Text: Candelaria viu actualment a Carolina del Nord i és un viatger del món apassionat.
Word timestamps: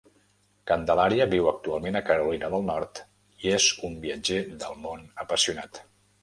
Candelaria 0.69 1.27
viu 1.33 1.49
actualment 1.51 1.99
a 1.99 2.01
Carolina 2.07 2.49
del 2.53 2.65
Nord 2.71 3.03
i 3.45 3.53
és 3.59 3.69
un 3.91 3.99
viatger 4.07 4.41
del 4.65 4.81
món 4.87 5.07
apassionat. 5.27 5.85